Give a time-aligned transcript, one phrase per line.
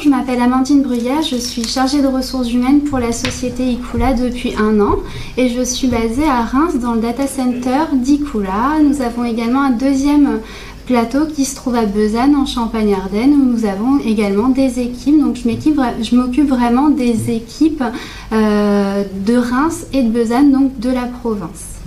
[0.00, 4.54] je m'appelle Amandine Bruyère, je suis chargée de ressources humaines pour la société Ikula depuis
[4.56, 4.96] un an
[5.36, 8.80] et je suis basée à Reims dans le data center d'Ikula.
[8.82, 10.40] Nous avons également un deuxième
[10.86, 15.20] plateau qui se trouve à Besançon en Champagne-Ardenne où nous avons également des équipes.
[15.20, 17.84] Donc je m'occupe vraiment des équipes
[18.32, 21.78] euh, de Reims et de Besançon, donc de la province.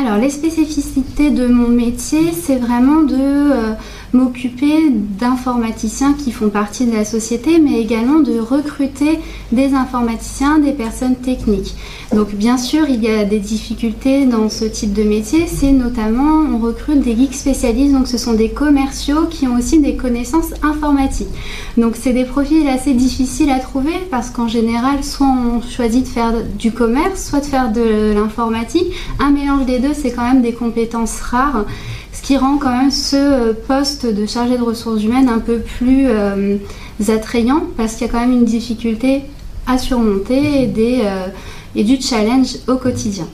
[0.00, 3.74] Alors les spécificités de mon métier, c'est vraiment de euh,
[4.14, 9.18] m'occuper d'informaticiens qui font partie de la société, mais également de recruter
[9.52, 11.74] des informaticiens, des personnes techniques.
[12.14, 16.40] Donc bien sûr, il y a des difficultés dans ce type de métier, c'est notamment
[16.52, 20.52] on recrute des geeks spécialistes, donc ce sont des commerciaux qui ont aussi des connaissances
[20.62, 21.28] informatiques.
[21.76, 26.08] Donc c'est des profils assez difficiles à trouver parce qu'en général, soit on choisit de
[26.08, 28.86] faire du commerce, soit de faire de l'informatique.
[29.18, 31.64] Un mélange des deux, c'est quand même des compétences rares
[32.12, 35.60] ce qui rend quand même ce euh, poste de chargé de ressources humaines un peu
[35.60, 36.56] plus euh,
[37.08, 39.22] attrayant parce qu'il y a quand même une difficulté
[39.66, 41.26] à surmonter et, euh,
[41.74, 43.26] et du challenge au quotidien.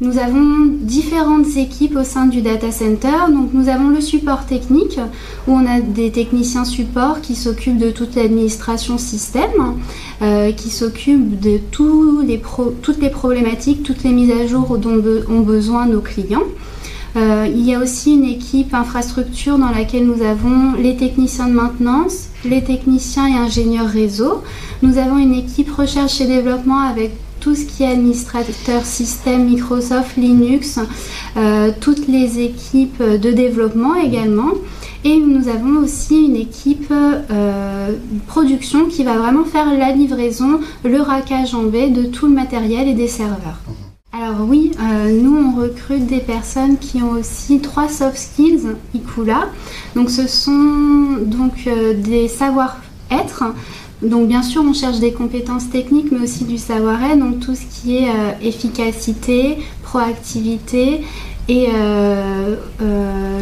[0.00, 3.32] Nous avons différentes équipes au sein du data center.
[3.32, 5.00] Donc nous avons le support technique
[5.48, 9.74] où on a des techniciens support qui s'occupent de toute l'administration système,
[10.56, 16.00] qui s'occupent de toutes les problématiques, toutes les mises à jour dont ont besoin nos
[16.00, 16.44] clients.
[17.16, 21.54] Euh, il y a aussi une équipe infrastructure dans laquelle nous avons les techniciens de
[21.54, 24.42] maintenance, les techniciens et ingénieurs réseau.
[24.82, 30.16] Nous avons une équipe recherche et développement avec tout ce qui est administrateur système Microsoft,
[30.16, 30.78] Linux,
[31.36, 34.52] euh, toutes les équipes de développement également.
[35.04, 37.92] Et nous avons aussi une équipe euh,
[38.26, 42.88] production qui va vraiment faire la livraison, le rackage en B de tout le matériel
[42.88, 43.60] et des serveurs.
[44.12, 49.48] Alors oui, euh, nous on recrute des personnes qui ont aussi trois soft skills IKULA.
[49.94, 53.44] Donc ce sont donc euh, des savoir-être.
[54.02, 57.62] Donc bien sûr on cherche des compétences techniques mais aussi du savoir-être, donc tout ce
[57.62, 61.02] qui est euh, efficacité, proactivité
[61.50, 61.68] et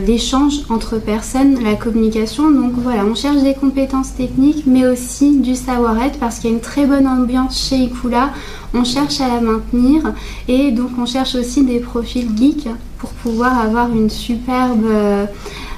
[0.06, 2.52] l'échange entre personnes, la communication.
[2.52, 6.56] Donc voilà, on cherche des compétences techniques mais aussi du savoir-être parce qu'il y a
[6.56, 8.30] une très bonne ambiance chez IKULA
[8.74, 10.12] on cherche à la maintenir
[10.48, 12.68] et donc on cherche aussi des profils geeks
[12.98, 15.26] pour pouvoir avoir une superbe, euh,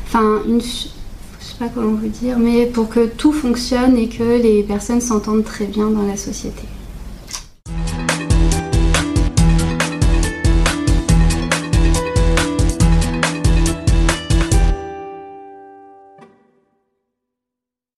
[0.07, 0.61] enfin une,
[1.59, 5.45] sais pas comment vous dire, mais pour que tout fonctionne et que les personnes s'entendent
[5.45, 6.63] très bien dans la société.